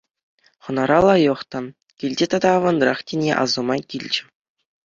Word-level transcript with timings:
Хӑнара 0.63 0.99
лайӑх 1.07 1.41
та, 1.51 1.59
килте 1.97 2.25
тата 2.31 2.49
аванрах 2.57 2.99
тени 3.07 3.31
асӑма 3.43 3.75
килчӗ. 3.89 4.23